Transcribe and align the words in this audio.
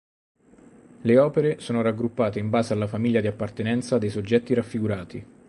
Le 1.01 1.19
opere 1.19 1.59
sono 1.59 1.83
raggruppate 1.83 2.39
in 2.39 2.49
base 2.49 2.73
alla 2.73 2.87
famiglia 2.87 3.21
di 3.21 3.27
appartenenza 3.27 3.99
dei 3.99 4.09
soggetti 4.09 4.55
raffigurati. 4.55 5.25